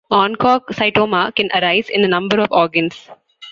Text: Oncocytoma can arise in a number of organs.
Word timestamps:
Oncocytoma 0.11 1.31
can 1.35 1.51
arise 1.53 1.87
in 1.89 2.03
a 2.03 2.07
number 2.07 2.39
of 2.39 2.51
organs. 2.51 3.07